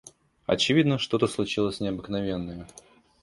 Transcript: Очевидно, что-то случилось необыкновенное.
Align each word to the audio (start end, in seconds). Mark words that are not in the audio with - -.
Очевидно, 0.47 0.97
что-то 0.97 1.27
случилось 1.27 1.79
необыкновенное. 1.79 2.65